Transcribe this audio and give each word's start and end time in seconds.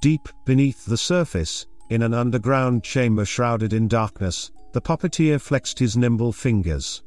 Deep 0.00 0.28
beneath 0.46 0.86
the 0.86 0.96
surface, 0.96 1.66
in 1.90 2.02
an 2.02 2.14
underground 2.14 2.82
chamber 2.82 3.24
shrouded 3.24 3.72
in 3.72 3.86
darkness, 3.86 4.50
the 4.72 4.80
puppeteer 4.80 5.38
flexed 5.38 5.78
his 5.78 5.96
nimble 5.96 6.32
fingers. 6.32 7.02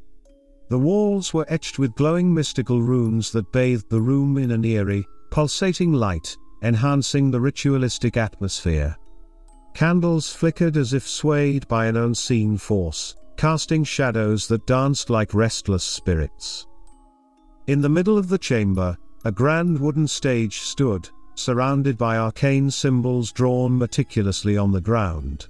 The 0.70 0.78
walls 0.78 1.34
were 1.34 1.46
etched 1.50 1.80
with 1.80 1.96
glowing 1.96 2.34
mystical 2.34 2.82
runes 2.82 3.32
that 3.32 3.52
bathed 3.52 3.90
the 3.90 4.02
room 4.02 4.38
in 4.38 4.52
an 4.52 4.64
eerie, 4.66 5.06
pulsating 5.32 5.94
light, 5.94 6.38
enhancing 6.62 7.32
the 7.32 7.42
ritualistic 7.42 8.18
atmosphere. 8.18 8.96
Candles 9.74 10.32
flickered 10.32 10.78
as 10.78 10.94
if 10.94 11.08
swayed 11.08 11.68
by 11.68 11.88
an 11.88 11.98
unseen 11.98 12.58
force, 12.58 13.16
casting 13.38 13.84
shadows 13.84 14.48
that 14.48 14.68
danced 14.68 15.10
like 15.10 15.34
restless 15.34 15.84
spirits. 15.84 16.68
In 17.68 17.82
the 17.82 17.90
middle 17.90 18.18
of 18.18 18.30
the 18.30 18.38
chamber, 18.38 18.96
a 19.26 19.32
grand 19.32 19.80
wooden 19.80 20.08
stage 20.08 20.60
stood, 20.60 21.10
surrounded 21.36 21.98
by 21.98 22.18
arcane 22.18 22.70
symbols 22.70 23.32
drawn 23.32 23.78
meticulously 23.78 24.58
on 24.58 24.72
the 24.72 24.82
ground. 24.82 25.48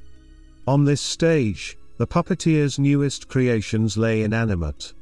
On 0.68 0.86
this 0.86 1.02
stage, 1.02 1.78
the 1.98 2.08
puppeteer's 2.08 2.80
newest 2.80 3.28
creations 3.28 3.98
lay 3.98 4.24
inanimate. 4.24 4.94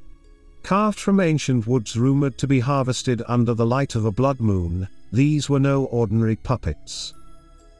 Carved 0.63 0.99
from 0.99 1.20
ancient 1.20 1.66
woods 1.66 1.95
rumored 1.95 2.38
to 2.38 2.48
be 2.48 2.59
harvested 2.59 3.23
under 3.27 3.54
the 3.54 3.66
light 3.66 3.95
of 3.95 4.05
a 4.05 4.12
blood 4.12 4.40
moon, 4.40 4.88
these 5.12 5.49
were 5.49 5.59
no 5.59 5.85
ordinary 5.85 6.35
puppets. 6.35 7.13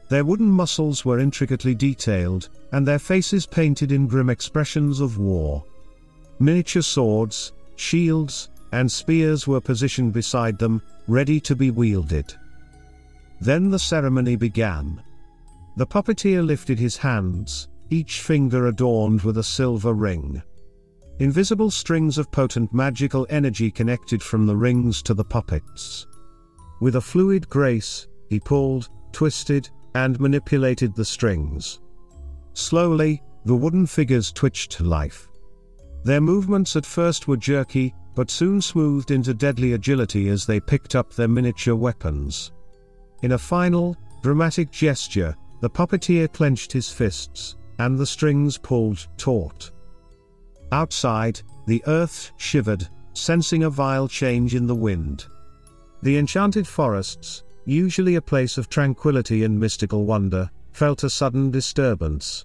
Their 0.08 0.24
wooden 0.24 0.50
muscles 0.50 1.04
were 1.04 1.18
intricately 1.18 1.74
detailed, 1.74 2.48
and 2.72 2.86
their 2.86 2.98
faces 2.98 3.46
painted 3.46 3.92
in 3.92 4.06
grim 4.06 4.28
expressions 4.28 5.00
of 5.00 5.18
war. 5.18 5.64
Miniature 6.38 6.82
swords, 6.82 7.52
shields, 7.76 8.48
and 8.72 8.90
spears 8.90 9.46
were 9.46 9.60
positioned 9.60 10.12
beside 10.12 10.58
them, 10.58 10.82
ready 11.08 11.40
to 11.40 11.54
be 11.54 11.70
wielded. 11.70 12.34
Then 13.42 13.70
the 13.70 13.78
ceremony 13.78 14.36
began. 14.36 15.02
The 15.76 15.84
puppeteer 15.84 16.46
lifted 16.46 16.78
his 16.78 16.96
hands, 16.96 17.66
each 17.90 18.20
finger 18.20 18.68
adorned 18.68 19.22
with 19.22 19.36
a 19.38 19.42
silver 19.42 19.94
ring. 19.94 20.40
Invisible 21.18 21.72
strings 21.72 22.18
of 22.18 22.30
potent 22.30 22.72
magical 22.72 23.26
energy 23.30 23.68
connected 23.68 24.22
from 24.22 24.46
the 24.46 24.54
rings 24.54 25.02
to 25.02 25.12
the 25.12 25.24
puppets. 25.24 26.06
With 26.80 26.94
a 26.94 27.00
fluid 27.00 27.48
grace, 27.48 28.06
he 28.28 28.38
pulled, 28.38 28.88
twisted, 29.10 29.68
and 29.96 30.20
manipulated 30.20 30.94
the 30.94 31.04
strings. 31.04 31.80
Slowly, 32.54 33.24
the 33.44 33.56
wooden 33.56 33.86
figures 33.86 34.30
twitched 34.30 34.70
to 34.72 34.84
life. 34.84 35.26
Their 36.04 36.20
movements 36.20 36.76
at 36.76 36.86
first 36.86 37.26
were 37.26 37.36
jerky, 37.36 37.92
but 38.14 38.30
soon 38.30 38.60
smoothed 38.60 39.10
into 39.10 39.34
deadly 39.34 39.72
agility 39.72 40.28
as 40.28 40.46
they 40.46 40.60
picked 40.60 40.94
up 40.94 41.12
their 41.12 41.26
miniature 41.26 41.74
weapons. 41.74 42.52
In 43.22 43.32
a 43.32 43.38
final, 43.38 43.96
dramatic 44.22 44.70
gesture, 44.70 45.36
the 45.60 45.70
puppeteer 45.70 46.32
clenched 46.32 46.72
his 46.72 46.90
fists, 46.90 47.56
and 47.78 47.96
the 47.96 48.06
strings 48.06 48.58
pulled 48.58 49.06
taut. 49.16 49.70
Outside, 50.72 51.40
the 51.66 51.82
earth 51.86 52.32
shivered, 52.36 52.88
sensing 53.14 53.62
a 53.62 53.70
vile 53.70 54.08
change 54.08 54.54
in 54.54 54.66
the 54.66 54.74
wind. 54.74 55.26
The 56.02 56.18
enchanted 56.18 56.66
forests, 56.66 57.44
usually 57.64 58.16
a 58.16 58.22
place 58.22 58.58
of 58.58 58.68
tranquility 58.68 59.44
and 59.44 59.58
mystical 59.58 60.04
wonder, 60.04 60.50
felt 60.72 61.04
a 61.04 61.10
sudden 61.10 61.50
disturbance. 61.52 62.44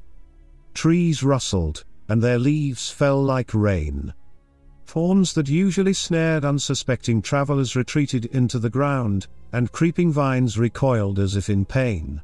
Trees 0.75 1.23
rustled, 1.23 1.85
and 2.09 2.21
their 2.21 2.37
leaves 2.37 2.91
fell 2.91 3.23
like 3.23 3.53
rain. 3.53 4.13
Thorns 4.85 5.33
that 5.33 5.49
usually 5.49 5.93
snared 5.93 6.45
unsuspecting 6.45 7.21
travelers 7.21 7.75
retreated 7.75 8.25
into 8.25 8.59
the 8.59 8.69
ground, 8.69 9.27
and 9.53 9.71
creeping 9.71 10.11
vines 10.11 10.57
recoiled 10.57 11.19
as 11.19 11.35
if 11.35 11.49
in 11.49 11.65
pain. 11.65 12.21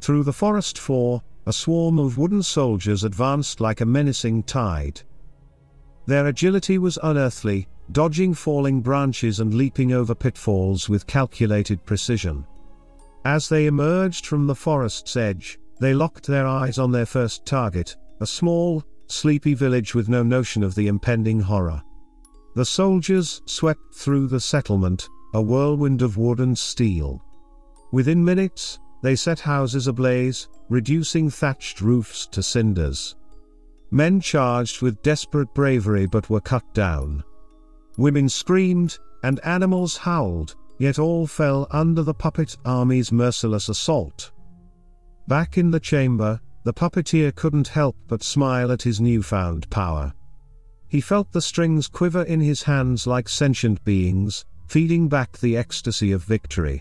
Through 0.00 0.24
the 0.24 0.32
forest 0.32 0.78
floor, 0.78 1.22
a 1.46 1.52
swarm 1.52 1.98
of 1.98 2.18
wooden 2.18 2.42
soldiers 2.42 3.04
advanced 3.04 3.60
like 3.60 3.80
a 3.80 3.86
menacing 3.86 4.42
tide. 4.44 5.02
Their 6.06 6.26
agility 6.26 6.78
was 6.78 6.98
unearthly, 7.02 7.68
dodging 7.92 8.34
falling 8.34 8.80
branches 8.80 9.40
and 9.40 9.54
leaping 9.54 9.92
over 9.92 10.14
pitfalls 10.14 10.88
with 10.88 11.06
calculated 11.06 11.84
precision. 11.84 12.46
As 13.24 13.48
they 13.48 13.66
emerged 13.66 14.26
from 14.26 14.46
the 14.46 14.54
forest's 14.54 15.16
edge, 15.16 15.58
they 15.80 15.94
locked 15.94 16.26
their 16.26 16.46
eyes 16.46 16.78
on 16.78 16.92
their 16.92 17.06
first 17.06 17.44
target, 17.44 17.96
a 18.20 18.26
small, 18.26 18.84
sleepy 19.08 19.54
village 19.54 19.94
with 19.94 20.08
no 20.08 20.22
notion 20.22 20.62
of 20.62 20.74
the 20.74 20.88
impending 20.88 21.40
horror. 21.40 21.82
The 22.54 22.64
soldiers 22.64 23.42
swept 23.46 23.94
through 23.94 24.28
the 24.28 24.40
settlement, 24.40 25.08
a 25.34 25.40
whirlwind 25.40 26.02
of 26.02 26.16
wood 26.16 26.40
and 26.40 26.56
steel. 26.56 27.22
Within 27.92 28.24
minutes, 28.24 28.78
they 29.02 29.16
set 29.16 29.40
houses 29.40 29.86
ablaze, 29.86 30.48
reducing 30.68 31.30
thatched 31.30 31.80
roofs 31.80 32.26
to 32.28 32.42
cinders. 32.42 33.16
Men 33.90 34.20
charged 34.20 34.82
with 34.82 35.02
desperate 35.02 35.52
bravery 35.54 36.06
but 36.06 36.30
were 36.30 36.40
cut 36.40 36.64
down. 36.74 37.24
Women 37.96 38.28
screamed, 38.28 38.98
and 39.22 39.40
animals 39.44 39.96
howled, 39.96 40.54
yet 40.78 40.98
all 40.98 41.26
fell 41.26 41.66
under 41.70 42.02
the 42.02 42.14
puppet 42.14 42.56
army's 42.64 43.10
merciless 43.12 43.68
assault. 43.68 44.32
Back 45.26 45.58
in 45.58 45.70
the 45.70 45.80
chamber, 45.80 46.40
the 46.64 46.72
puppeteer 46.72 47.34
couldn't 47.34 47.68
help 47.68 47.96
but 48.06 48.22
smile 48.22 48.70
at 48.70 48.82
his 48.82 49.00
newfound 49.00 49.68
power. 49.70 50.12
He 50.88 51.00
felt 51.00 51.32
the 51.32 51.42
strings 51.42 51.88
quiver 51.88 52.22
in 52.22 52.40
his 52.40 52.62
hands 52.62 53.06
like 53.06 53.28
sentient 53.28 53.84
beings, 53.84 54.44
feeding 54.70 55.08
back 55.08 55.36
the 55.38 55.56
ecstasy 55.56 56.12
of 56.12 56.22
victory. 56.22 56.80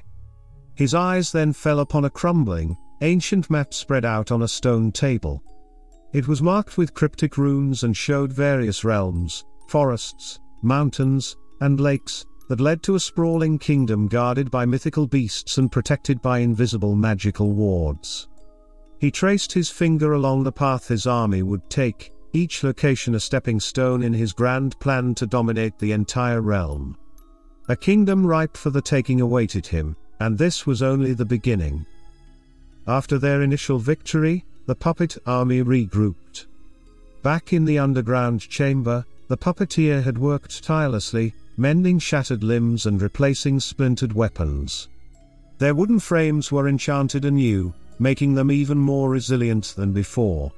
His 0.75 0.93
eyes 0.93 1.31
then 1.31 1.53
fell 1.53 1.79
upon 1.79 2.05
a 2.05 2.09
crumbling, 2.11 2.77
ancient 3.01 3.49
map 3.49 3.73
spread 3.73 4.05
out 4.05 4.31
on 4.31 4.43
a 4.43 4.47
stone 4.47 4.91
table. 4.91 5.41
It 6.13 6.27
was 6.27 6.39
marked 6.39 6.77
with 6.77 6.93
cryptic 6.93 7.35
runes 7.35 7.81
and 7.81 7.97
showed 7.97 8.31
various 8.31 8.83
realms, 8.83 9.43
forests, 9.69 10.39
mountains, 10.61 11.35
and 11.61 11.79
lakes, 11.79 12.27
that 12.47 12.61
led 12.61 12.83
to 12.83 12.93
a 12.93 12.99
sprawling 12.99 13.57
kingdom 13.57 14.07
guarded 14.07 14.51
by 14.51 14.67
mythical 14.67 15.07
beasts 15.07 15.57
and 15.57 15.71
protected 15.71 16.21
by 16.21 16.39
invisible 16.39 16.95
magical 16.95 17.53
wards. 17.53 18.27
He 18.99 19.09
traced 19.09 19.51
his 19.51 19.71
finger 19.71 20.13
along 20.13 20.43
the 20.43 20.51
path 20.51 20.87
his 20.87 21.07
army 21.07 21.41
would 21.41 21.67
take, 21.71 22.11
each 22.33 22.63
location 22.63 23.15
a 23.15 23.19
stepping 23.19 23.59
stone 23.59 24.03
in 24.03 24.13
his 24.13 24.31
grand 24.31 24.79
plan 24.79 25.15
to 25.15 25.25
dominate 25.25 25.79
the 25.79 25.93
entire 25.93 26.41
realm. 26.41 26.95
A 27.69 27.75
kingdom 27.75 28.25
ripe 28.25 28.57
for 28.57 28.71
the 28.71 28.81
taking 28.81 29.21
awaited 29.21 29.67
him, 29.67 29.95
and 30.19 30.35
this 30.35 30.65
was 30.65 30.81
only 30.81 31.13
the 31.13 31.23
beginning. 31.23 31.85
After 32.87 33.19
their 33.19 33.43
initial 33.43 33.77
victory, 33.77 34.43
the 34.65 34.73
puppet 34.73 35.19
army 35.27 35.61
regrouped. 35.61 36.47
Back 37.21 37.53
in 37.53 37.65
the 37.65 37.77
underground 37.77 38.41
chamber, 38.41 39.05
the 39.27 39.37
puppeteer 39.37 40.01
had 40.01 40.17
worked 40.17 40.63
tirelessly, 40.63 41.35
mending 41.57 41.99
shattered 41.99 42.43
limbs 42.43 42.87
and 42.87 42.99
replacing 42.99 43.59
splintered 43.59 44.13
weapons. 44.13 44.87
Their 45.59 45.75
wooden 45.75 45.99
frames 45.99 46.51
were 46.51 46.67
enchanted 46.67 47.23
anew, 47.23 47.71
making 47.99 48.33
them 48.33 48.49
even 48.49 48.79
more 48.79 49.11
resilient 49.11 49.75
than 49.75 49.93
before. 49.93 50.51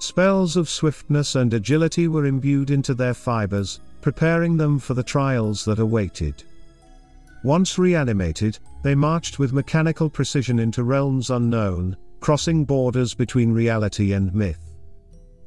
Spells 0.00 0.56
of 0.56 0.68
swiftness 0.68 1.36
and 1.36 1.54
agility 1.54 2.08
were 2.08 2.26
imbued 2.26 2.70
into 2.70 2.94
their 2.94 3.14
fibers, 3.14 3.78
preparing 4.02 4.56
them 4.56 4.78
for 4.78 4.92
the 4.94 5.02
trials 5.02 5.64
that 5.64 5.78
awaited. 5.78 6.42
Once 7.44 7.78
reanimated, 7.78 8.58
they 8.82 8.94
marched 8.94 9.38
with 9.38 9.52
mechanical 9.52 10.10
precision 10.10 10.58
into 10.58 10.84
realms 10.84 11.30
unknown, 11.30 11.96
crossing 12.20 12.64
borders 12.64 13.14
between 13.14 13.52
reality 13.52 14.12
and 14.12 14.34
myth. 14.34 14.76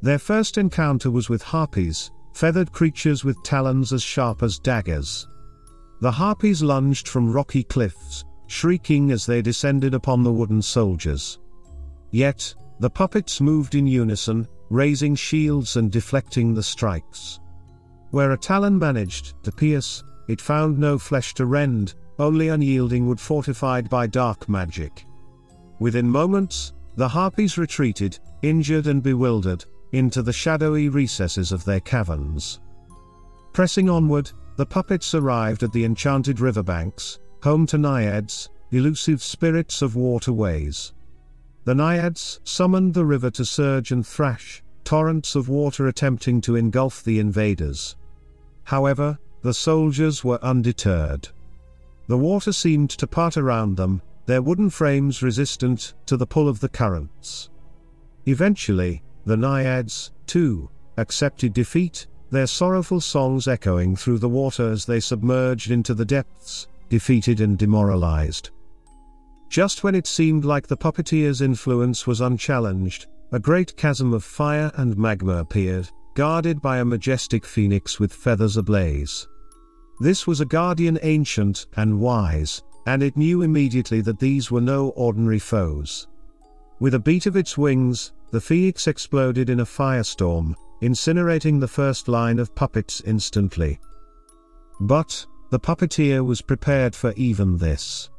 Their 0.02 0.20
first 0.20 0.58
encounter 0.58 1.12
was 1.12 1.30
with 1.30 1.42
harpies, 1.42 2.12
feathered 2.34 2.72
creatures 2.72 3.24
with 3.24 3.42
talons 3.44 3.94
as 3.94 4.04
sharp 4.04 4.44
as 4.44 4.60
daggers. 4.60 5.28
The 6.02 6.12
harpies 6.12 6.62
lunged 6.62 7.08
from 7.08 7.32
rocky 7.32 7.64
cliffs, 7.64 8.26
shrieking 8.48 9.12
as 9.12 9.26
they 9.26 9.42
descended 9.42 9.94
upon 9.94 10.24
the 10.24 10.34
wooden 10.34 10.62
soldiers. 10.62 11.40
Yet, 12.12 12.54
the 12.80 12.90
puppets 12.90 13.40
moved 13.40 13.76
in 13.76 13.88
unison, 13.88 14.48
raising 14.70 15.16
shields 15.16 15.78
and 15.78 15.92
deflecting 15.92 16.54
the 16.54 16.64
strikes. 16.64 17.40
Where 18.16 18.32
a 18.32 18.38
talon 18.38 18.80
managed 18.80 19.34
to 19.44 19.52
pierce, 19.52 20.02
it 20.30 20.40
found 20.40 20.80
no 20.80 20.98
flesh 20.98 21.34
to 21.34 21.46
rend, 21.46 21.96
only 22.18 22.48
unyielding 22.48 23.06
wood 23.10 23.20
fortified 23.20 23.90
by 23.90 24.08
dark 24.08 24.48
magic. 24.48 25.06
Within 25.82 26.10
moments, 26.10 26.72
the 26.96 27.10
harpies 27.10 27.58
retreated, 27.58 28.18
injured 28.42 28.88
and 28.88 29.04
bewildered, 29.04 29.66
into 29.92 30.22
the 30.22 30.32
shadowy 30.32 30.88
recesses 30.88 31.52
of 31.52 31.66
their 31.66 31.82
caverns. 31.82 32.62
Pressing 33.52 33.90
onward, 33.90 34.32
the 34.56 34.66
puppets 34.66 35.14
arrived 35.14 35.64
at 35.64 35.74
the 35.74 35.84
enchanted 35.84 36.40
riverbanks, 36.40 37.20
home 37.44 37.66
to 37.66 37.78
naiads, 37.78 38.50
elusive 38.72 39.22
spirits 39.22 39.82
of 39.82 39.98
waterways. 39.98 40.94
The 41.66 41.76
naiads 41.76 42.40
summoned 42.46 42.94
the 42.94 43.04
river 43.04 43.30
to 43.32 43.44
surge 43.44 43.92
and 43.92 44.08
thrash, 44.08 44.64
torrents 44.86 45.36
of 45.36 45.50
water 45.50 45.88
attempting 45.88 46.40
to 46.40 46.56
engulf 46.56 47.04
the 47.04 47.20
invaders. 47.20 47.98
However, 48.66 49.18
the 49.42 49.54
soldiers 49.54 50.24
were 50.24 50.44
undeterred. 50.44 51.30
The 52.08 52.18
water 52.18 52.52
seemed 52.52 52.90
to 52.92 53.08
part 53.08 53.38
around 53.38 53.78
them, 53.78 54.02
their 54.26 54.42
wooden 54.42 54.70
frames 54.70 55.22
resistant 55.22 55.94
to 56.08 56.18
the 56.18 56.28
pull 56.28 56.50
of 56.50 56.60
the 56.60 56.70
currents. 56.70 57.50
Eventually, 58.26 59.04
the 59.26 59.38
Naiads, 59.38 60.12
too, 60.26 60.70
accepted 60.98 61.54
defeat, 61.54 62.08
their 62.32 62.48
sorrowful 62.48 63.00
songs 63.00 63.48
echoing 63.48 63.96
through 63.96 64.18
the 64.18 64.30
water 64.30 64.72
as 64.72 64.86
they 64.86 65.00
submerged 65.00 65.70
into 65.70 65.94
the 65.94 66.06
depths, 66.06 66.68
defeated 66.90 67.42
and 67.42 67.58
demoralized. 67.58 68.50
Just 69.50 69.84
when 69.84 69.94
it 69.94 70.08
seemed 70.08 70.44
like 70.44 70.68
the 70.68 70.78
puppeteer's 70.78 71.42
influence 71.42 72.08
was 72.08 72.20
unchallenged, 72.20 73.06
a 73.32 73.40
great 73.40 73.78
chasm 73.78 74.12
of 74.14 74.24
fire 74.24 74.72
and 74.76 74.98
magma 74.98 75.38
appeared, 75.38 75.90
guarded 76.16 76.62
by 76.62 76.80
a 76.80 76.86
majestic 76.86 77.46
phoenix 77.46 78.00
with 78.00 78.12
feathers 78.12 78.58
ablaze. 78.58 79.28
This 80.00 80.26
was 80.26 80.42
a 80.42 80.46
guardian 80.46 80.98
ancient 81.04 81.68
and 81.76 82.00
wise, 82.00 82.64
and 82.88 83.04
it 83.04 83.18
knew 83.18 83.42
immediately 83.42 84.02
that 84.02 84.20
these 84.20 84.50
were 84.50 84.62
no 84.62 84.90
ordinary 84.90 85.40
foes. 85.40 86.08
With 86.80 86.94
a 86.94 87.00
beat 87.00 87.26
of 87.26 87.36
its 87.36 87.58
wings, 87.58 88.14
the 88.32 88.42
phoenix 88.42 88.88
exploded 88.88 89.50
in 89.50 89.60
a 89.60 89.66
firestorm, 89.66 90.56
incinerating 90.82 91.60
the 91.60 91.68
first 91.68 92.08
line 92.08 92.40
of 92.40 92.56
puppets 92.56 93.02
instantly. 93.02 93.80
But, 94.82 95.26
the 95.52 95.60
puppeteer 95.60 96.26
was 96.26 96.42
prepared 96.42 96.96
for 96.96 97.14
even 97.14 97.58
this. 97.58 98.10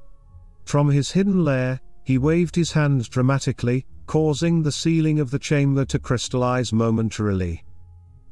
From 0.65 0.91
his 0.91 1.13
hidden 1.13 1.45
lair, 1.45 1.81
he 2.05 2.19
waved 2.19 2.57
his 2.57 2.73
hand 2.73 3.09
dramatically, 3.11 3.85
causing 4.07 4.63
the 4.63 4.73
ceiling 4.73 5.19
of 5.19 5.31
the 5.31 5.39
chamber 5.39 5.85
to 5.87 5.99
crystallize 5.99 6.73
momentarily. 6.73 7.63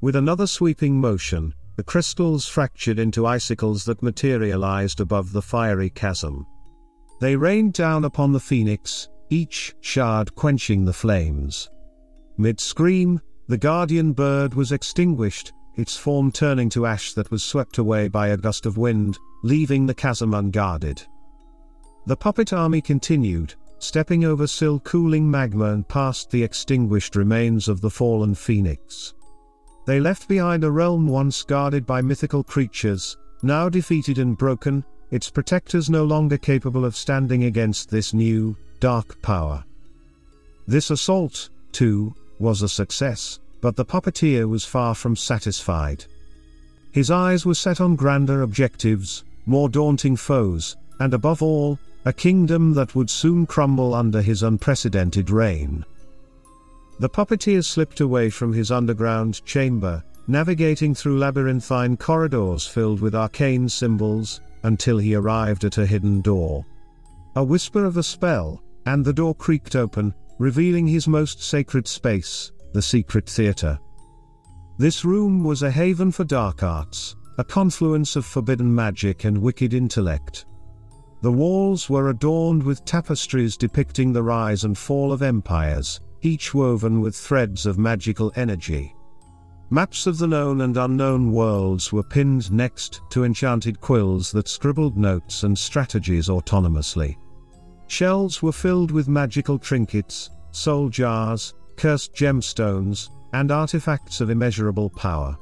With 0.00 0.16
another 0.16 0.46
sweeping 0.46 1.00
motion, 1.00 1.54
the 1.76 1.82
crystals 1.82 2.46
fractured 2.46 2.98
into 2.98 3.26
icicles 3.26 3.84
that 3.84 4.02
materialized 4.02 5.00
above 5.00 5.32
the 5.32 5.42
fiery 5.42 5.90
chasm. 5.90 6.46
They 7.20 7.36
rained 7.36 7.72
down 7.72 8.04
upon 8.04 8.32
the 8.32 8.40
phoenix, 8.40 9.08
each 9.30 9.74
shard 9.80 10.34
quenching 10.34 10.84
the 10.84 10.92
flames. 10.92 11.70
Mid 12.36 12.60
scream, 12.60 13.20
the 13.48 13.58
guardian 13.58 14.12
bird 14.12 14.54
was 14.54 14.72
extinguished, 14.72 15.52
its 15.76 15.96
form 15.96 16.30
turning 16.30 16.68
to 16.70 16.86
ash 16.86 17.14
that 17.14 17.30
was 17.30 17.42
swept 17.42 17.78
away 17.78 18.08
by 18.08 18.28
a 18.28 18.36
gust 18.36 18.66
of 18.66 18.76
wind, 18.76 19.18
leaving 19.42 19.86
the 19.86 19.94
chasm 19.94 20.34
unguarded. 20.34 21.02
The 22.06 22.16
puppet 22.16 22.52
army 22.52 22.80
continued, 22.80 23.54
stepping 23.78 24.24
over 24.24 24.46
still 24.46 24.78
cooling 24.80 25.30
magma 25.30 25.72
and 25.72 25.88
past 25.88 26.30
the 26.30 26.42
extinguished 26.42 27.16
remains 27.16 27.68
of 27.68 27.80
the 27.80 27.90
fallen 27.90 28.34
phoenix. 28.34 29.14
They 29.86 30.00
left 30.00 30.28
behind 30.28 30.64
a 30.64 30.70
realm 30.70 31.06
once 31.06 31.42
guarded 31.42 31.86
by 31.86 32.00
mythical 32.00 32.42
creatures, 32.42 33.16
now 33.42 33.68
defeated 33.68 34.18
and 34.18 34.36
broken, 34.36 34.84
its 35.10 35.28
protectors 35.28 35.90
no 35.90 36.04
longer 36.04 36.38
capable 36.38 36.84
of 36.84 36.96
standing 36.96 37.44
against 37.44 37.90
this 37.90 38.14
new, 38.14 38.56
dark 38.80 39.20
power. 39.20 39.64
This 40.66 40.90
assault, 40.90 41.50
too, 41.72 42.14
was 42.38 42.62
a 42.62 42.68
success, 42.68 43.38
but 43.60 43.76
the 43.76 43.84
puppeteer 43.84 44.48
was 44.48 44.64
far 44.64 44.94
from 44.94 45.16
satisfied. 45.16 46.06
His 46.92 47.10
eyes 47.10 47.44
were 47.44 47.54
set 47.54 47.80
on 47.80 47.96
grander 47.96 48.42
objectives, 48.42 49.24
more 49.46 49.68
daunting 49.68 50.16
foes, 50.16 50.76
and 51.00 51.12
above 51.12 51.42
all, 51.42 51.78
a 52.06 52.12
kingdom 52.12 52.72
that 52.74 52.94
would 52.94 53.10
soon 53.10 53.46
crumble 53.46 53.94
under 53.94 54.22
his 54.22 54.42
unprecedented 54.42 55.30
reign. 55.30 55.84
The 57.00 57.08
puppeteer 57.08 57.64
slipped 57.64 58.00
away 58.00 58.30
from 58.30 58.52
his 58.52 58.70
underground 58.70 59.44
chamber, 59.44 60.02
navigating 60.28 60.94
through 60.94 61.18
labyrinthine 61.18 61.96
corridors 61.96 62.66
filled 62.66 63.00
with 63.00 63.14
arcane 63.14 63.68
symbols, 63.68 64.40
until 64.62 64.98
he 64.98 65.14
arrived 65.14 65.64
at 65.64 65.78
a 65.78 65.86
hidden 65.86 66.20
door. 66.20 66.64
A 67.36 67.44
whisper 67.44 67.84
of 67.84 67.96
a 67.96 68.02
spell, 68.02 68.62
and 68.86 69.04
the 69.04 69.12
door 69.12 69.34
creaked 69.34 69.76
open, 69.76 70.14
revealing 70.38 70.86
his 70.86 71.08
most 71.08 71.42
sacred 71.42 71.88
space, 71.88 72.52
the 72.72 72.82
secret 72.82 73.28
theater. 73.28 73.78
This 74.78 75.04
room 75.04 75.44
was 75.44 75.62
a 75.62 75.70
haven 75.70 76.10
for 76.10 76.24
dark 76.24 76.62
arts, 76.62 77.16
a 77.38 77.44
confluence 77.44 78.16
of 78.16 78.24
forbidden 78.24 78.72
magic 78.72 79.24
and 79.24 79.36
wicked 79.36 79.74
intellect. 79.74 80.46
The 81.22 81.32
walls 81.32 81.90
were 81.90 82.10
adorned 82.10 82.62
with 82.62 82.84
tapestries 82.84 83.56
depicting 83.56 84.12
the 84.12 84.22
rise 84.22 84.64
and 84.64 84.76
fall 84.76 85.12
of 85.12 85.22
empires, 85.22 86.00
each 86.24 86.54
woven 86.54 87.00
with 87.00 87.14
threads 87.14 87.66
of 87.66 87.78
magical 87.78 88.32
energy. 88.36 88.94
Maps 89.70 90.06
of 90.06 90.18
the 90.18 90.26
known 90.26 90.62
and 90.62 90.76
unknown 90.76 91.32
worlds 91.32 91.92
were 91.92 92.02
pinned 92.02 92.50
next 92.52 93.00
to 93.10 93.24
enchanted 93.24 93.80
quills 93.80 94.30
that 94.32 94.48
scribbled 94.48 94.96
notes 94.96 95.42
and 95.42 95.58
strategies 95.58 96.28
autonomously. 96.28 97.16
Shells 97.88 98.42
were 98.42 98.52
filled 98.52 98.90
with 98.90 99.08
magical 99.08 99.58
trinkets, 99.58 100.30
soul 100.52 100.88
jars, 100.88 101.54
cursed 101.76 102.14
gemstones, 102.14 103.10
and 103.32 103.50
artifacts 103.50 104.20
of 104.20 104.30
immeasurable 104.30 104.90
power. 104.90 105.36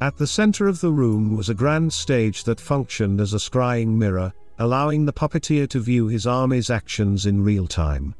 At 0.00 0.16
the 0.16 0.26
center 0.26 0.66
of 0.66 0.80
the 0.80 0.90
room 0.90 1.36
was 1.36 1.48
a 1.48 1.54
grand 1.54 1.92
stage 1.92 2.42
that 2.44 2.60
functioned 2.60 3.20
as 3.20 3.34
a 3.34 3.38
scrying 3.38 3.88
mirror, 3.88 4.32
allowing 4.58 5.04
the 5.04 5.12
puppeteer 5.12 5.68
to 5.68 5.80
view 5.80 6.08
his 6.08 6.26
army's 6.26 6.70
actions 6.70 7.26
in 7.26 7.44
real 7.44 7.66
time. 7.66 8.14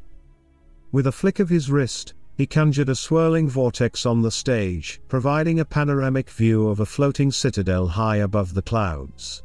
With 0.93 1.07
a 1.07 1.13
flick 1.13 1.41
of 1.41 1.49
his 1.49 1.71
wrist, 1.71 2.13
he 2.37 2.47
conjured 2.47 2.91
a 2.91 2.95
swirling 2.95 3.49
vortex 3.49 4.05
on 4.05 4.21
the 4.21 4.31
stage, 4.31 5.01
providing 5.09 5.61
a 5.61 5.65
panoramic 5.65 6.29
view 6.29 6.69
of 6.69 6.81
a 6.81 6.87
floating 6.87 7.31
citadel 7.33 7.89
high 7.89 8.17
above 8.17 8.53
the 8.53 8.61
clouds. 8.61 9.43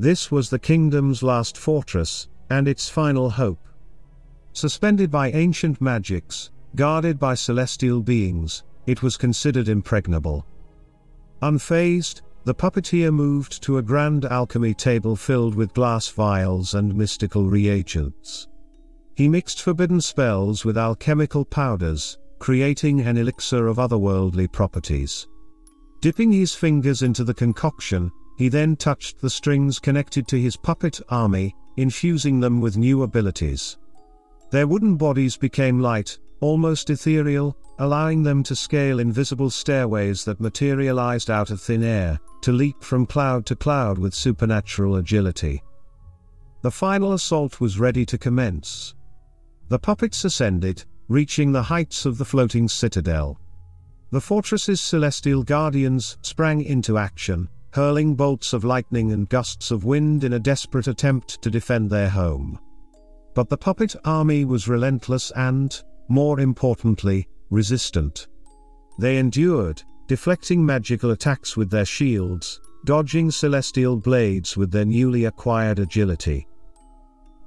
This 0.00 0.32
was 0.32 0.50
the 0.50 0.58
kingdom's 0.58 1.22
last 1.22 1.56
fortress, 1.56 2.28
and 2.50 2.66
its 2.66 2.88
final 2.88 3.30
hope. 3.30 3.68
Suspended 4.52 5.12
by 5.12 5.30
ancient 5.30 5.80
magics, 5.80 6.50
guarded 6.74 7.20
by 7.20 7.34
celestial 7.34 8.02
beings, 8.02 8.64
it 8.86 9.00
was 9.00 9.16
considered 9.16 9.68
impregnable. 9.68 10.44
Unfazed, 11.42 12.22
the 12.44 12.54
puppeteer 12.54 13.12
moved 13.12 13.62
to 13.62 13.78
a 13.78 13.82
grand 13.82 14.24
alchemy 14.24 14.74
table 14.74 15.14
filled 15.14 15.54
with 15.54 15.72
glass 15.72 16.08
vials 16.08 16.74
and 16.74 16.94
mystical 16.96 17.48
reagents. 17.48 18.48
He 19.16 19.28
mixed 19.28 19.62
forbidden 19.62 20.00
spells 20.00 20.64
with 20.64 20.76
alchemical 20.76 21.44
powders, 21.44 22.18
creating 22.40 23.00
an 23.00 23.16
elixir 23.16 23.68
of 23.68 23.76
otherworldly 23.76 24.50
properties. 24.50 25.28
Dipping 26.00 26.32
his 26.32 26.54
fingers 26.54 27.02
into 27.02 27.22
the 27.22 27.32
concoction, 27.32 28.10
he 28.36 28.48
then 28.48 28.74
touched 28.74 29.20
the 29.20 29.30
strings 29.30 29.78
connected 29.78 30.26
to 30.28 30.40
his 30.40 30.56
puppet 30.56 31.00
army, 31.10 31.54
infusing 31.76 32.40
them 32.40 32.60
with 32.60 32.76
new 32.76 33.04
abilities. 33.04 33.78
Their 34.50 34.66
wooden 34.66 34.96
bodies 34.96 35.36
became 35.36 35.78
light, 35.78 36.18
almost 36.40 36.90
ethereal, 36.90 37.56
allowing 37.78 38.22
them 38.22 38.42
to 38.42 38.56
scale 38.56 38.98
invisible 38.98 39.50
stairways 39.50 40.24
that 40.24 40.40
materialized 40.40 41.30
out 41.30 41.50
of 41.50 41.60
thin 41.60 41.84
air, 41.84 42.18
to 42.42 42.52
leap 42.52 42.82
from 42.82 43.06
cloud 43.06 43.46
to 43.46 43.56
cloud 43.56 43.96
with 43.96 44.12
supernatural 44.12 44.96
agility. 44.96 45.62
The 46.62 46.70
final 46.70 47.12
assault 47.12 47.60
was 47.60 47.78
ready 47.78 48.04
to 48.06 48.18
commence. 48.18 48.94
The 49.74 49.80
puppets 49.80 50.24
ascended, 50.24 50.84
reaching 51.08 51.50
the 51.50 51.64
heights 51.64 52.06
of 52.06 52.16
the 52.16 52.24
floating 52.24 52.68
citadel. 52.68 53.40
The 54.12 54.20
fortress's 54.20 54.80
celestial 54.80 55.42
guardians 55.42 56.16
sprang 56.22 56.62
into 56.62 56.96
action, 56.96 57.48
hurling 57.72 58.14
bolts 58.14 58.52
of 58.52 58.62
lightning 58.62 59.10
and 59.10 59.28
gusts 59.28 59.72
of 59.72 59.82
wind 59.82 60.22
in 60.22 60.34
a 60.34 60.38
desperate 60.38 60.86
attempt 60.86 61.42
to 61.42 61.50
defend 61.50 61.90
their 61.90 62.08
home. 62.08 62.60
But 63.34 63.48
the 63.48 63.56
puppet 63.56 63.96
army 64.04 64.44
was 64.44 64.68
relentless 64.68 65.32
and, 65.32 65.82
more 66.06 66.38
importantly, 66.38 67.26
resistant. 67.50 68.28
They 69.00 69.18
endured, 69.18 69.82
deflecting 70.06 70.64
magical 70.64 71.10
attacks 71.10 71.56
with 71.56 71.68
their 71.68 71.84
shields, 71.84 72.60
dodging 72.84 73.32
celestial 73.32 73.96
blades 73.96 74.56
with 74.56 74.70
their 74.70 74.84
newly 74.84 75.24
acquired 75.24 75.80
agility. 75.80 76.46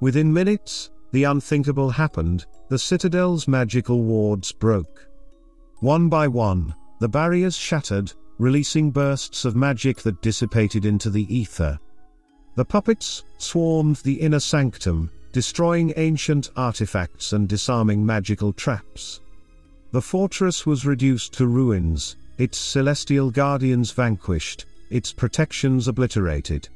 Within 0.00 0.30
minutes, 0.30 0.90
the 1.12 1.24
unthinkable 1.24 1.90
happened, 1.90 2.46
the 2.68 2.78
citadel's 2.78 3.48
magical 3.48 4.02
wards 4.02 4.52
broke. 4.52 5.08
One 5.80 6.08
by 6.08 6.28
one, 6.28 6.74
the 7.00 7.08
barriers 7.08 7.56
shattered, 7.56 8.12
releasing 8.38 8.90
bursts 8.90 9.44
of 9.44 9.56
magic 9.56 9.98
that 9.98 10.22
dissipated 10.22 10.84
into 10.84 11.10
the 11.10 11.32
ether. 11.34 11.78
The 12.56 12.64
puppets 12.64 13.24
swarmed 13.38 13.96
the 13.96 14.20
inner 14.20 14.40
sanctum, 14.40 15.10
destroying 15.32 15.92
ancient 15.96 16.50
artifacts 16.56 17.32
and 17.32 17.48
disarming 17.48 18.04
magical 18.04 18.52
traps. 18.52 19.20
The 19.92 20.02
fortress 20.02 20.66
was 20.66 20.84
reduced 20.84 21.32
to 21.34 21.46
ruins, 21.46 22.16
its 22.38 22.58
celestial 22.58 23.30
guardians 23.30 23.90
vanquished, 23.92 24.66
its 24.90 25.12
protections 25.12 25.88
obliterated. 25.88 26.68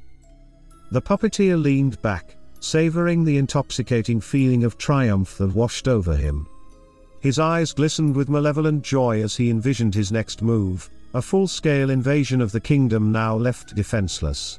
The 0.90 1.02
puppeteer 1.02 1.60
leaned 1.60 2.00
back, 2.02 2.36
savoring 2.62 3.24
the 3.24 3.36
intoxicating 3.36 4.20
feeling 4.20 4.62
of 4.62 4.78
triumph 4.78 5.36
that 5.36 5.54
washed 5.54 5.88
over 5.88 6.16
him. 6.16 6.46
His 7.20 7.38
eyes 7.38 7.72
glistened 7.72 8.16
with 8.16 8.28
malevolent 8.28 8.82
joy 8.82 9.22
as 9.22 9.36
he 9.36 9.50
envisioned 9.50 9.94
his 9.94 10.12
next 10.12 10.42
move, 10.42 10.88
a 11.14 11.20
full-scale 11.20 11.90
invasion 11.90 12.40
of 12.40 12.52
the 12.52 12.60
kingdom 12.60 13.12
now 13.12 13.36
left 13.36 13.74
defenseless. 13.74 14.58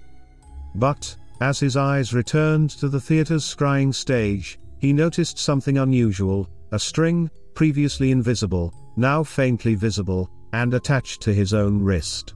But, 0.75 1.15
as 1.41 1.59
his 1.59 1.77
eyes 1.77 2.13
returned 2.13 2.71
to 2.71 2.89
the 2.89 3.01
theater's 3.01 3.43
scrying 3.43 3.93
stage, 3.93 4.59
he 4.79 4.93
noticed 4.93 5.39
something 5.39 5.77
unusual, 5.77 6.49
a 6.71 6.79
string, 6.79 7.29
previously 7.53 8.11
invisible, 8.11 8.73
now 8.97 9.23
faintly 9.23 9.75
visible, 9.75 10.29
and 10.51 10.73
attached 10.73 11.21
to 11.21 11.33
his 11.33 11.53
own 11.53 11.81
wrist. 11.81 12.33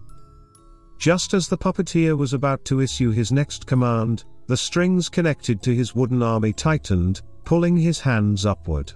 Just 0.97 1.33
as 1.33 1.47
the 1.47 1.57
puppeteer 1.57 2.17
was 2.17 2.33
about 2.33 2.63
to 2.65 2.81
issue 2.81 3.11
his 3.11 3.31
next 3.31 3.67
command, 3.67 4.23
the 4.47 4.57
strings 4.57 5.09
connected 5.09 5.61
to 5.61 5.75
his 5.75 5.93
wooden 5.93 6.23
army 6.23 6.53
tightened, 6.53 7.21
pulling 7.43 7.77
his 7.77 7.99
hands 7.99 8.45
upward. 8.45 8.91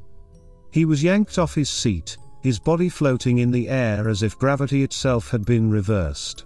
He 0.71 0.85
was 0.85 1.03
yanked 1.03 1.37
off 1.37 1.55
his 1.55 1.69
seat, 1.69 2.17
his 2.41 2.59
body 2.59 2.89
floating 2.89 3.39
in 3.39 3.51
the 3.51 3.69
air 3.69 4.09
as 4.09 4.23
if 4.23 4.39
gravity 4.39 4.83
itself 4.83 5.29
had 5.29 5.45
been 5.45 5.69
reversed. 5.69 6.45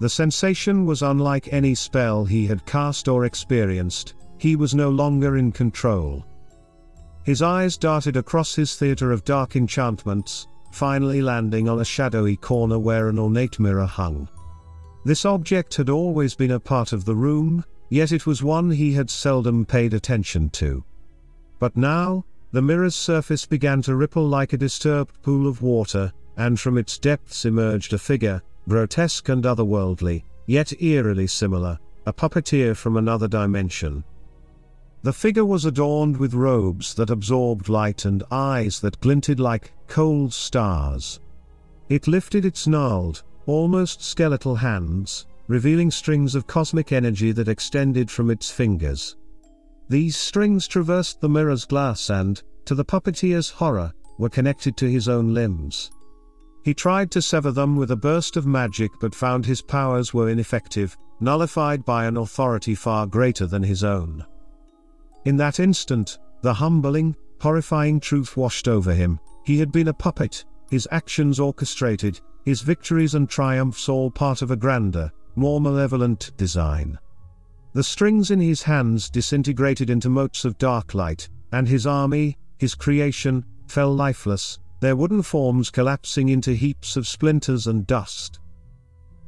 The 0.00 0.08
sensation 0.08 0.86
was 0.86 1.02
unlike 1.02 1.52
any 1.52 1.74
spell 1.74 2.24
he 2.24 2.46
had 2.46 2.64
cast 2.64 3.06
or 3.08 3.24
experienced, 3.26 4.14
he 4.38 4.56
was 4.56 4.74
no 4.74 4.88
longer 4.88 5.36
in 5.36 5.52
control. 5.52 6.24
His 7.24 7.42
eyes 7.42 7.76
darted 7.76 8.16
across 8.16 8.54
his 8.54 8.76
theater 8.76 9.12
of 9.12 9.24
dark 9.24 9.56
enchantments, 9.56 10.46
finally 10.72 11.20
landing 11.20 11.68
on 11.68 11.80
a 11.80 11.84
shadowy 11.84 12.36
corner 12.36 12.78
where 12.78 13.08
an 13.08 13.18
ornate 13.18 13.60
mirror 13.60 13.84
hung. 13.84 14.28
This 15.04 15.24
object 15.24 15.74
had 15.74 15.90
always 15.90 16.34
been 16.34 16.52
a 16.52 16.60
part 16.60 16.92
of 16.92 17.04
the 17.04 17.14
room, 17.14 17.64
yet 17.90 18.12
it 18.12 18.24
was 18.24 18.42
one 18.42 18.70
he 18.70 18.94
had 18.94 19.10
seldom 19.10 19.66
paid 19.66 19.92
attention 19.92 20.48
to. 20.48 20.82
But 21.58 21.76
now, 21.76 22.24
the 22.52 22.62
mirror's 22.62 22.94
surface 22.94 23.44
began 23.44 23.82
to 23.82 23.94
ripple 23.94 24.26
like 24.26 24.52
a 24.52 24.56
disturbed 24.56 25.20
pool 25.22 25.46
of 25.46 25.60
water, 25.60 26.12
and 26.36 26.58
from 26.58 26.78
its 26.78 26.98
depths 26.98 27.44
emerged 27.44 27.92
a 27.92 27.98
figure, 27.98 28.40
grotesque 28.68 29.28
and 29.28 29.44
otherworldly, 29.44 30.24
yet 30.46 30.72
eerily 30.80 31.26
similar, 31.26 31.78
a 32.06 32.12
puppeteer 32.12 32.74
from 32.74 32.96
another 32.96 33.28
dimension. 33.28 34.02
The 35.02 35.12
figure 35.12 35.44
was 35.44 35.64
adorned 35.64 36.16
with 36.16 36.34
robes 36.34 36.94
that 36.94 37.10
absorbed 37.10 37.68
light 37.68 38.04
and 38.04 38.22
eyes 38.30 38.80
that 38.80 39.00
glinted 39.00 39.40
like 39.40 39.72
cold 39.86 40.32
stars. 40.32 41.20
It 41.88 42.06
lifted 42.06 42.44
its 42.44 42.66
gnarled, 42.66 43.22
almost 43.46 44.02
skeletal 44.02 44.56
hands, 44.56 45.26
revealing 45.50 45.90
strings 45.90 46.36
of 46.36 46.46
cosmic 46.46 46.92
energy 46.92 47.32
that 47.32 47.48
extended 47.48 48.08
from 48.08 48.30
its 48.30 48.52
fingers. 48.52 49.16
These 49.88 50.16
strings 50.16 50.68
traversed 50.68 51.20
the 51.20 51.28
mirror's 51.28 51.64
glass 51.64 52.08
and, 52.08 52.40
to 52.66 52.76
the 52.76 52.84
puppeteer's 52.84 53.50
horror, 53.50 53.92
were 54.16 54.28
connected 54.28 54.76
to 54.76 54.88
his 54.88 55.08
own 55.08 55.34
limbs. 55.34 55.90
He 56.62 56.72
tried 56.72 57.10
to 57.10 57.20
sever 57.20 57.50
them 57.50 57.74
with 57.74 57.90
a 57.90 57.96
burst 57.96 58.36
of 58.36 58.46
magic 58.46 58.92
but 59.00 59.12
found 59.12 59.44
his 59.44 59.60
powers 59.60 60.14
were 60.14 60.28
ineffective, 60.28 60.96
nullified 61.18 61.84
by 61.84 62.04
an 62.04 62.16
authority 62.16 62.76
far 62.76 63.08
greater 63.08 63.48
than 63.48 63.64
his 63.64 63.82
own. 63.82 64.24
In 65.24 65.36
that 65.38 65.58
instant, 65.58 66.20
the 66.42 66.54
humbling, 66.54 67.16
horrifying 67.40 67.98
truth 67.98 68.36
washed 68.36 68.68
over 68.68 68.94
him. 68.94 69.18
He 69.44 69.58
had 69.58 69.72
been 69.72 69.88
a 69.88 69.92
puppet, 69.92 70.44
his 70.70 70.86
actions 70.92 71.40
orchestrated, 71.40 72.20
his 72.44 72.60
victories 72.62 73.16
and 73.16 73.28
triumphs 73.28 73.88
all 73.88 74.12
part 74.12 74.42
of 74.42 74.52
a 74.52 74.56
grander, 74.56 75.10
more 75.36 75.60
malevolent 75.60 76.32
design. 76.36 76.98
The 77.72 77.84
strings 77.84 78.30
in 78.30 78.40
his 78.40 78.62
hands 78.62 79.10
disintegrated 79.10 79.90
into 79.90 80.08
motes 80.08 80.44
of 80.44 80.58
dark 80.58 80.94
light, 80.94 81.28
and 81.52 81.68
his 81.68 81.86
army, 81.86 82.36
his 82.58 82.74
creation, 82.74 83.44
fell 83.68 83.94
lifeless, 83.94 84.58
their 84.80 84.96
wooden 84.96 85.22
forms 85.22 85.70
collapsing 85.70 86.30
into 86.30 86.52
heaps 86.52 86.96
of 86.96 87.06
splinters 87.06 87.66
and 87.66 87.86
dust. 87.86 88.40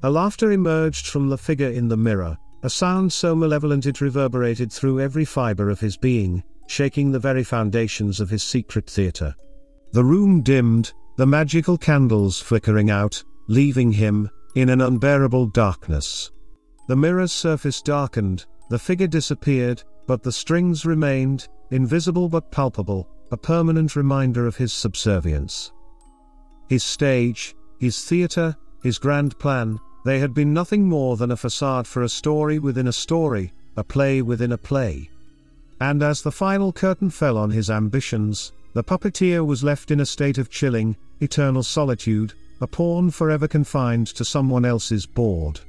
A 0.03 0.11
laughter 0.11 0.51
emerged 0.51 1.07
from 1.07 1.29
the 1.29 1.39
figure 1.39 1.71
in 1.71 1.89
the 1.89 1.97
mirror, 1.97 2.37
a 2.65 2.71
sound 2.71 3.13
so 3.13 3.35
malevolent 3.35 3.87
it 3.87 4.01
reverberated 4.01 4.73
through 4.73 5.01
every 5.01 5.25
fiber 5.25 5.71
of 5.71 5.81
his 5.81 5.97
being, 5.97 6.43
shaking 6.67 7.13
the 7.13 7.19
very 7.19 7.45
foundations 7.45 8.19
of 8.19 8.31
his 8.31 8.43
secret 8.43 8.89
theater. 8.89 9.35
The 9.93 10.05
room 10.05 10.43
dimmed, 10.43 10.93
the 11.17 11.27
magical 11.27 11.77
candles 11.77 12.41
flickering 12.41 12.91
out, 12.91 13.23
leaving 13.49 13.93
him, 13.93 14.31
in 14.55 14.69
an 14.69 14.81
unbearable 14.81 15.47
darkness. 15.47 16.31
The 16.89 16.97
mirror's 16.97 17.33
surface 17.33 17.81
darkened, 17.81 18.47
the 18.69 18.79
figure 18.79 19.07
disappeared, 19.07 19.83
but 20.07 20.23
the 20.23 20.33
strings 20.33 20.85
remained, 20.85 21.49
invisible 21.71 22.29
but 22.29 22.51
palpable, 22.51 23.09
a 23.31 23.37
permanent 23.37 23.97
reminder 23.97 24.47
of 24.47 24.57
his 24.57 24.73
subservience. 24.73 25.73
His 26.69 26.85
stage, 26.85 27.55
his 27.79 28.05
theatre, 28.05 28.57
his 28.83 28.99
grand 28.99 29.39
plan, 29.39 29.79
they 30.05 30.19
had 30.19 30.35
been 30.35 30.53
nothing 30.53 30.89
more 30.89 31.17
than 31.17 31.31
a 31.31 31.37
facade 31.37 31.87
for 31.87 32.03
a 32.03 32.09
story 32.09 32.59
within 32.59 32.89
a 32.89 32.93
story, 32.93 33.53
a 33.77 33.85
play 33.85 34.21
within 34.21 34.53
a 34.53 34.59
play. 34.59 35.09
And 35.81 36.03
as 36.03 36.23
the 36.23 36.33
final 36.33 36.73
curtain 36.73 37.11
fell 37.11 37.39
on 37.39 37.51
his 37.51 37.71
ambitions, 37.71 38.53
the 38.75 38.85
puppeteer 38.85 39.45
was 39.45 39.65
left 39.65 39.91
in 39.91 40.01
a 40.01 40.07
state 40.07 40.39
of 40.39 40.51
chilling, 40.51 40.97
eternal 41.21 41.63
solitude, 41.63 42.35
a 42.63 42.67
pawn 42.67 43.11
forever 43.11 43.49
confined 43.49 44.07
to 44.07 44.25
someone 44.25 44.65
else's 44.65 45.05
board. 45.05 45.61